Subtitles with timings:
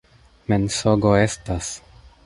[0.53, 1.73] Mensogo estas!